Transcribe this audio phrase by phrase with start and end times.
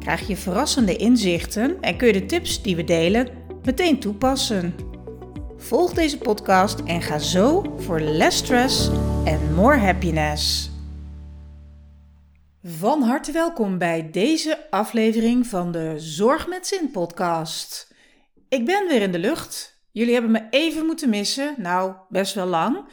[0.00, 3.28] krijg je verrassende inzichten en kun je de tips die we delen
[3.64, 4.74] meteen toepassen.
[5.56, 8.90] Volg deze podcast en ga zo voor less stress
[9.24, 10.70] en more happiness.
[12.62, 17.94] Van harte welkom bij deze aflevering van de Zorg met Zin podcast.
[18.48, 19.82] Ik ben weer in de lucht.
[19.92, 22.84] Jullie hebben me even moeten missen, nou best wel lang.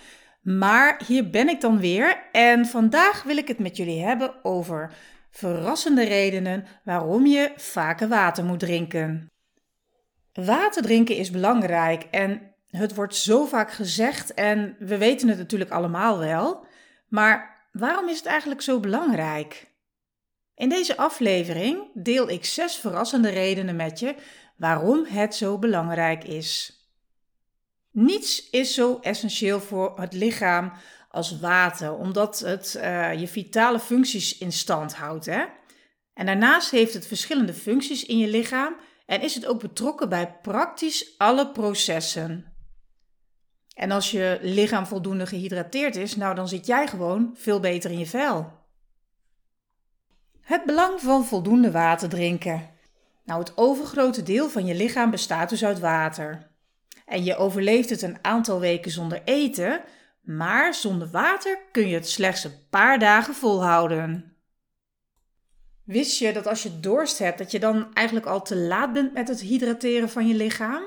[0.42, 4.92] Maar hier ben ik dan weer en vandaag wil ik het met jullie hebben over
[5.38, 9.32] verrassende redenen waarom je vaker water moet drinken.
[10.34, 15.72] Water drinken is belangrijk en het wordt zo vaak gezegd en we weten het natuurlijk
[15.72, 16.66] allemaal wel.
[17.08, 19.72] Maar waarom is het eigenlijk zo belangrijk?
[20.56, 24.16] In deze aflevering deel ik zes verrassende redenen met je
[24.56, 26.82] waarom het zo belangrijk is.
[27.92, 30.72] Niets is zo essentieel voor het lichaam
[31.18, 35.26] als water, omdat het uh, je vitale functies in stand houdt.
[35.26, 35.46] Hè?
[36.14, 40.38] En daarnaast heeft het verschillende functies in je lichaam en is het ook betrokken bij
[40.42, 42.54] praktisch alle processen.
[43.76, 48.00] En als je lichaam voldoende gehydrateerd is, nou dan zit jij gewoon veel beter in
[48.00, 48.52] je vel.
[50.42, 52.70] Het belang van voldoende water drinken.
[53.26, 56.52] Nou, het overgrote deel van je lichaam bestaat dus uit water.
[57.06, 59.82] En je overleeft het een aantal weken zonder eten,
[60.28, 64.36] maar zonder water kun je het slechts een paar dagen volhouden.
[65.84, 69.14] Wist je dat als je dorst hebt, dat je dan eigenlijk al te laat bent
[69.14, 70.84] met het hydrateren van je lichaam?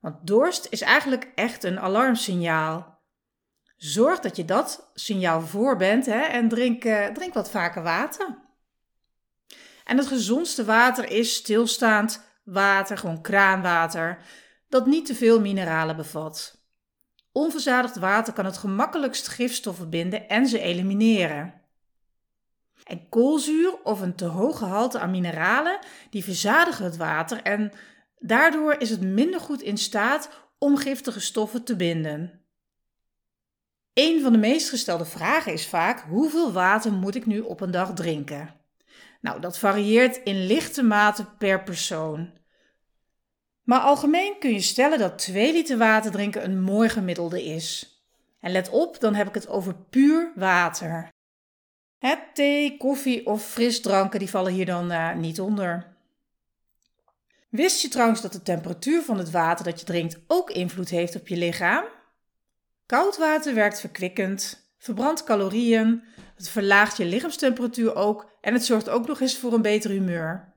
[0.00, 2.98] Want dorst is eigenlijk echt een alarmsignaal.
[3.76, 8.38] Zorg dat je dat signaal voor bent hè, en drink, uh, drink wat vaker water.
[9.84, 14.18] En het gezondste water is stilstaand water, gewoon kraanwater,
[14.68, 16.55] dat niet te veel mineralen bevat.
[17.36, 21.54] Onverzadigd water kan het gemakkelijkst gifstoffen binden en ze elimineren.
[22.84, 25.78] En koolzuur of een te hoge gehalte aan mineralen,
[26.10, 27.72] die verzadigen het water en
[28.18, 32.44] daardoor is het minder goed in staat om giftige stoffen te binden.
[33.92, 37.70] Een van de meest gestelde vragen is vaak: hoeveel water moet ik nu op een
[37.70, 38.54] dag drinken?
[39.20, 42.32] Nou, dat varieert in lichte mate per persoon.
[43.66, 47.96] Maar algemeen kun je stellen dat 2 liter water drinken een mooi gemiddelde is.
[48.40, 51.08] En let op, dan heb ik het over puur water.
[51.98, 55.96] Het thee, koffie of frisdranken die vallen hier dan uh, niet onder.
[57.48, 61.16] Wist je trouwens dat de temperatuur van het water dat je drinkt ook invloed heeft
[61.16, 61.84] op je lichaam?
[62.86, 66.02] Koud water werkt verkwikkend, verbrandt calorieën,
[66.36, 70.54] het verlaagt je lichaamstemperatuur ook en het zorgt ook nog eens voor een beter humeur.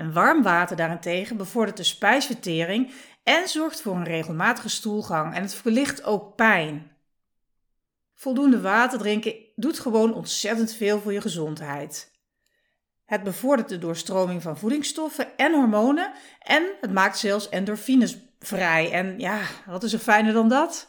[0.00, 5.54] En warm water daarentegen bevordert de spijsvertering en zorgt voor een regelmatige stoelgang en het
[5.54, 6.90] verlicht ook pijn.
[8.14, 12.12] Voldoende water drinken doet gewoon ontzettend veel voor je gezondheid.
[13.04, 18.92] Het bevordert de doorstroming van voedingsstoffen en hormonen en het maakt zelfs endorfines vrij.
[18.92, 20.86] En ja, wat is er fijner dan dat?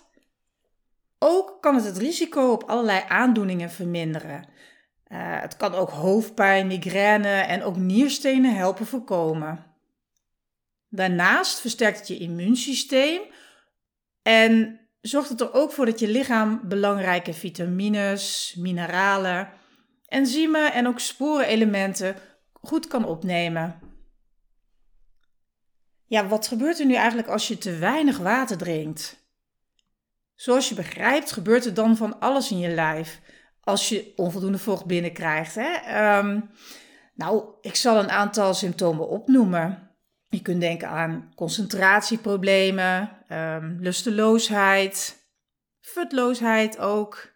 [1.20, 4.46] Ook kan het het risico op allerlei aandoeningen verminderen.
[5.12, 9.66] Uh, het kan ook hoofdpijn, migraine en ook nierstenen helpen voorkomen.
[10.90, 13.22] Daarnaast versterkt het je immuunsysteem
[14.22, 19.50] en zorgt het er ook voor dat je lichaam belangrijke vitamines, mineralen,
[20.06, 22.16] enzymen en ook sporenelementen
[22.54, 23.80] goed kan opnemen.
[26.06, 29.20] Ja, wat gebeurt er nu eigenlijk als je te weinig water drinkt?
[30.36, 33.22] Zoals je begrijpt, gebeurt er dan van alles in je lijf
[33.64, 35.56] als je onvoldoende vocht binnenkrijgt.
[35.56, 35.74] Hè?
[35.74, 36.40] Ehm,
[37.14, 39.90] nou, ik zal een aantal symptomen opnoemen.
[40.30, 45.18] Je kunt denken aan concentratieproblemen, um, lusteloosheid,
[45.80, 47.30] futloosheid ook.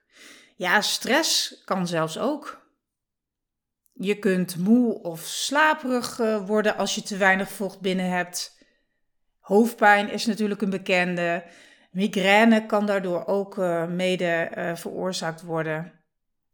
[0.56, 2.64] Ja, stress kan zelfs ook.
[3.94, 8.64] Je kunt moe of slaperig eh, worden als je te weinig vocht binnen hebt.
[9.40, 11.44] Hoofdpijn is natuurlijk een bekende.
[11.92, 16.05] Migraine kan daardoor ook uh, mede uh, veroorzaakt worden.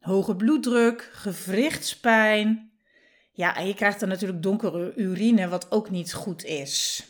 [0.02, 2.72] Hoge bloeddruk, gewrichtspijn.
[3.32, 7.06] Ja, en je krijgt dan natuurlijk donkere urine, wat ook niet goed is.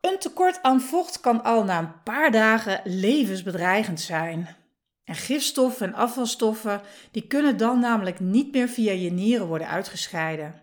[0.00, 4.56] Een tekort aan vocht kan al na een paar dagen levensbedreigend zijn.
[5.04, 6.80] En gifstoffen en afvalstoffen
[7.10, 10.62] die kunnen dan namelijk niet meer via je nieren worden uitgescheiden.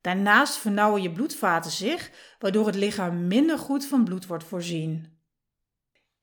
[0.00, 5.17] Daarnaast vernauwen je bloedvaten zich, waardoor het lichaam minder goed van bloed wordt voorzien.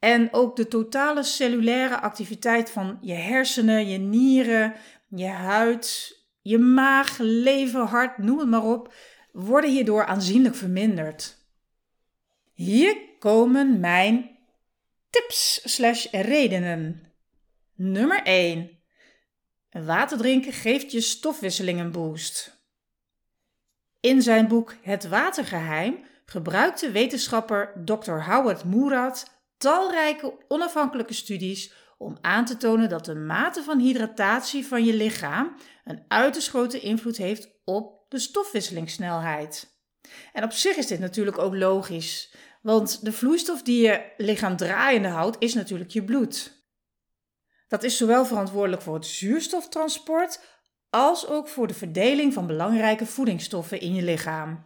[0.05, 4.73] En ook de totale cellulaire activiteit van je hersenen, je nieren,
[5.07, 8.93] je huid, je maag, lever, hart, noem het maar op,
[9.31, 11.37] worden hierdoor aanzienlijk verminderd.
[12.53, 14.37] Hier komen mijn
[15.09, 17.13] tips slash redenen.
[17.75, 18.79] Nummer 1.
[19.69, 22.61] Water drinken geeft je stofwisseling een boost.
[23.99, 28.11] In zijn boek Het Watergeheim gebruikte wetenschapper Dr.
[28.11, 29.33] Howard Moorad
[29.65, 35.55] talrijke onafhankelijke studies om aan te tonen dat de mate van hydratatie van je lichaam
[35.83, 39.77] een uiterst grote invloed heeft op de stofwisselingssnelheid.
[40.33, 45.07] En op zich is dit natuurlijk ook logisch, want de vloeistof die je lichaam draaiende
[45.07, 46.65] houdt is natuurlijk je bloed.
[47.67, 50.39] Dat is zowel verantwoordelijk voor het zuurstoftransport
[50.89, 54.65] als ook voor de verdeling van belangrijke voedingsstoffen in je lichaam.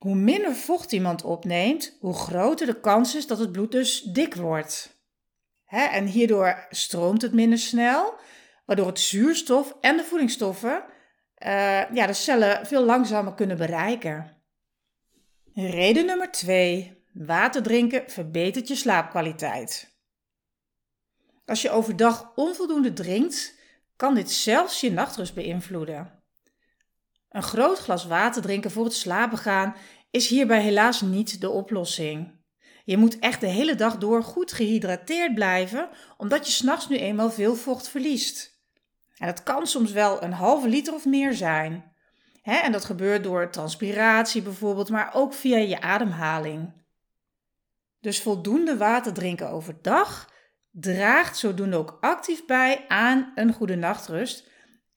[0.00, 4.34] Hoe minder vocht iemand opneemt, hoe groter de kans is dat het bloed dus dik
[4.34, 4.98] wordt.
[5.66, 8.14] en hierdoor stroomt het minder snel,
[8.66, 10.84] waardoor het zuurstof en de voedingsstoffen
[11.46, 14.36] uh, ja, de cellen veel langzamer kunnen bereiken.
[15.54, 17.04] Reden nummer 2.
[17.12, 19.98] Water drinken verbetert je slaapkwaliteit.
[21.44, 23.54] Als je overdag onvoldoende drinkt,
[23.96, 26.19] kan dit zelfs je nachtrust beïnvloeden.
[27.30, 29.74] Een groot glas water drinken voor het slapen gaan
[30.10, 32.38] is hierbij helaas niet de oplossing.
[32.84, 37.30] Je moet echt de hele dag door goed gehydrateerd blijven, omdat je s'nachts nu eenmaal
[37.30, 38.58] veel vocht verliest.
[39.16, 41.92] En dat kan soms wel een halve liter of meer zijn.
[42.42, 46.72] en dat gebeurt door transpiratie bijvoorbeeld, maar ook via je ademhaling.
[48.00, 50.32] Dus voldoende water drinken overdag
[50.70, 54.49] draagt zodoende ook actief bij aan een goede nachtrust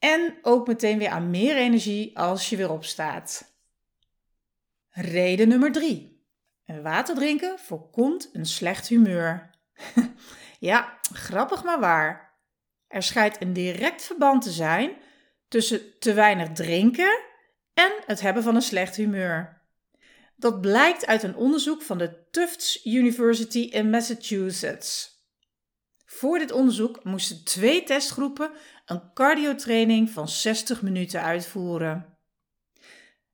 [0.03, 3.53] en ook meteen weer aan meer energie als je weer opstaat.
[4.89, 6.25] Reden nummer 3.
[6.65, 9.49] Water drinken voorkomt een slecht humeur.
[10.59, 12.37] ja, grappig maar waar.
[12.87, 14.97] Er schijnt een direct verband te zijn
[15.47, 17.19] tussen te weinig drinken
[17.73, 19.61] en het hebben van een slecht humeur.
[20.35, 25.12] Dat blijkt uit een onderzoek van de Tufts University in Massachusetts.
[26.23, 28.51] Voor dit onderzoek moesten twee testgroepen
[28.85, 32.17] een cardiotraining van 60 minuten uitvoeren.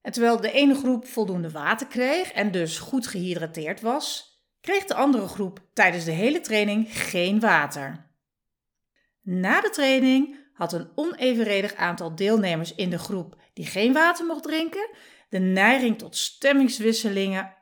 [0.01, 4.93] En terwijl de ene groep voldoende water kreeg en dus goed gehydrateerd was, kreeg de
[4.93, 8.11] andere groep tijdens de hele training geen water.
[9.21, 14.43] Na de training had een onevenredig aantal deelnemers in de groep die geen water mocht
[14.43, 14.89] drinken,
[15.29, 17.55] de neiging tot stemmingswisselingen,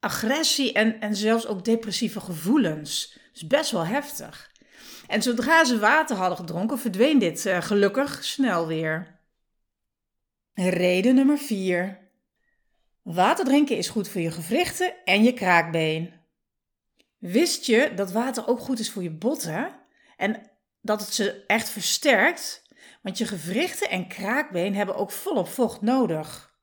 [0.00, 3.18] agressie en, en zelfs ook depressieve gevoelens.
[3.32, 4.56] Dus best wel heftig.
[5.08, 9.20] En zodra ze water hadden gedronken, verdween dit uh, gelukkig snel weer.
[10.54, 11.98] Reden nummer 4.
[13.02, 16.12] Water drinken is goed voor je gewrichten en je kraakbeen.
[17.18, 19.74] Wist je dat water ook goed is voor je botten
[20.16, 20.50] en
[20.80, 22.66] dat het ze echt versterkt?
[23.02, 26.56] Want je gewrichten en kraakbeen hebben ook volop vocht nodig.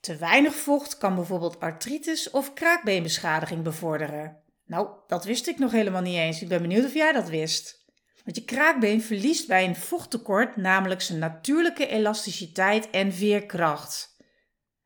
[0.00, 4.42] Te weinig vocht kan bijvoorbeeld artritis of kraakbeenbeschadiging bevorderen.
[4.68, 6.42] Nou, dat wist ik nog helemaal niet eens.
[6.42, 7.86] Ik ben benieuwd of jij dat wist.
[8.24, 14.16] Want je kraakbeen verliest bij een vochttekort namelijk zijn natuurlijke elasticiteit en veerkracht.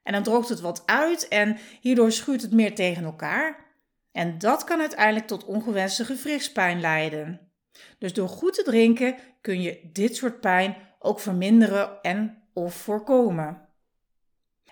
[0.03, 3.75] En dan droogt het wat uit en hierdoor schuurt het meer tegen elkaar.
[4.13, 7.53] En dat kan uiteindelijk tot ongewenste gewrichtspijn leiden.
[7.99, 13.69] Dus door goed te drinken kun je dit soort pijn ook verminderen en of voorkomen.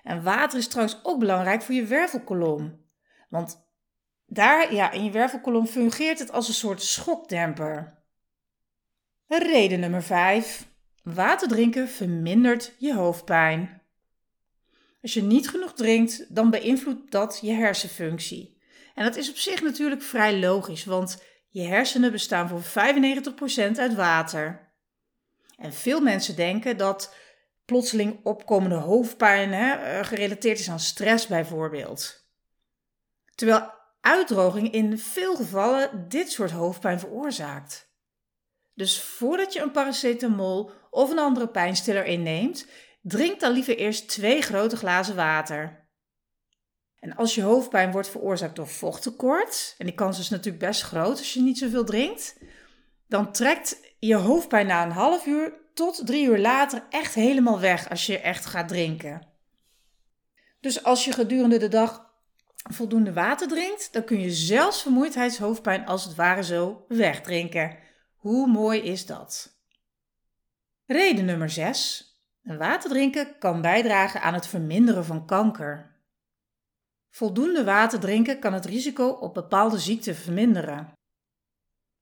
[0.02, 2.84] En water is trouwens ook belangrijk voor je wervelkolom.
[3.28, 3.69] Want
[4.32, 7.98] daar, ja, in je wervelkolom fungeert het als een soort schokdemper.
[9.26, 10.68] Reden nummer 5.
[11.02, 13.82] Water drinken vermindert je hoofdpijn.
[15.02, 18.58] Als je niet genoeg drinkt, dan beïnvloedt dat je hersenfunctie.
[18.94, 23.94] En dat is op zich natuurlijk vrij logisch, want je hersenen bestaan voor 95% uit
[23.94, 24.72] water.
[25.56, 27.14] En veel mensen denken dat
[27.64, 32.28] plotseling opkomende hoofdpijn hè, eh, gerelateerd is aan stress bijvoorbeeld.
[33.34, 37.88] Terwijl uitdroging in veel gevallen dit soort hoofdpijn veroorzaakt.
[38.74, 42.66] Dus voordat je een paracetamol of een andere pijnstiller inneemt,
[43.02, 45.88] drink dan liever eerst twee grote glazen water.
[46.98, 51.18] En als je hoofdpijn wordt veroorzaakt door vochttekort, en die kans is natuurlijk best groot
[51.18, 52.36] als je niet zoveel drinkt,
[53.06, 57.90] dan trekt je hoofdpijn na een half uur tot drie uur later echt helemaal weg
[57.90, 59.28] als je echt gaat drinken.
[60.60, 62.09] Dus als je gedurende de dag
[62.62, 67.76] voldoende water drinkt, dan kun je zelfs vermoeidheidshoofdpijn als het ware zo wegdrinken.
[68.16, 69.58] Hoe mooi is dat?
[70.86, 72.08] Reden nummer 6.
[72.42, 75.90] Water drinken kan bijdragen aan het verminderen van kanker.
[77.10, 80.92] Voldoende water drinken kan het risico op bepaalde ziekten verminderen.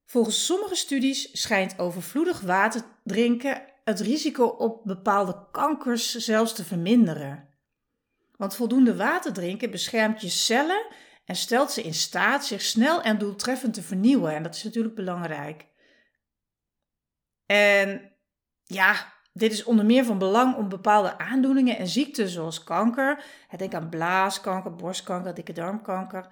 [0.04, 7.47] Volgens sommige studies schijnt overvloedig water drinken het risico op bepaalde kankers zelfs te verminderen.
[8.38, 10.86] Want voldoende water drinken beschermt je cellen
[11.24, 14.34] en stelt ze in staat zich snel en doeltreffend te vernieuwen.
[14.34, 15.66] En dat is natuurlijk belangrijk.
[17.46, 18.12] En
[18.64, 23.24] ja, dit is onder meer van belang om bepaalde aandoeningen en ziekten zoals kanker,
[23.56, 26.26] denk aan blaaskanker, borstkanker, dikke darmkanker,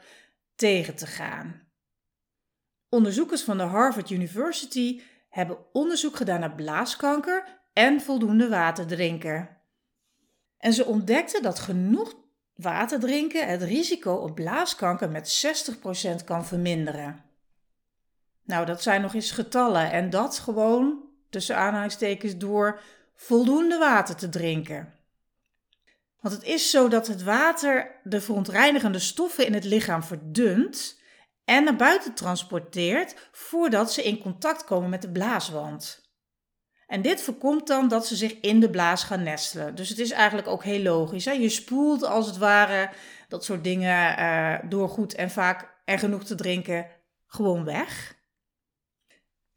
[0.55, 1.69] tegen te gaan.
[2.89, 9.56] Onderzoekers van de Harvard University hebben onderzoek gedaan naar blaaskanker en voldoende water drinken.
[10.67, 12.15] En ze ontdekten dat genoeg
[12.55, 15.47] water drinken het risico op blaaskanker met
[16.21, 17.25] 60% kan verminderen.
[18.45, 22.81] Nou, dat zijn nog eens getallen en dat gewoon tussen aanhalingstekens door
[23.15, 24.95] voldoende water te drinken.
[26.21, 31.01] Want het is zo dat het water de verontreinigende stoffen in het lichaam verdunt
[31.45, 36.06] en naar buiten transporteert voordat ze in contact komen met de blaaswand.
[36.87, 39.75] En dit voorkomt dan dat ze zich in de blaas gaan nestelen.
[39.75, 41.25] Dus het is eigenlijk ook heel logisch.
[41.25, 41.33] Hè?
[41.33, 42.91] Je spoelt als het ware
[43.29, 46.87] dat soort dingen uh, door goed en vaak en genoeg te drinken
[47.27, 48.17] gewoon weg.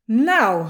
[0.06, 0.70] Nou,